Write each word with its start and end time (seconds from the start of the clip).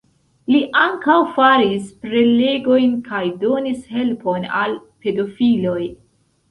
Li 0.53 0.61
ankaŭ 0.83 1.17
faris 1.35 1.91
prelegojn 2.07 2.97
kaj 3.11 3.23
donis 3.47 3.85
helpon 3.99 4.53
al 4.65 4.77
pedofiloj. 5.05 5.81